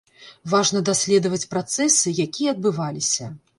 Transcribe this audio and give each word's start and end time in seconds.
Важна 0.53 0.81
даследаваць 0.87 1.49
працэсы, 1.53 2.17
якія 2.25 2.57
адбываліся. 2.59 3.33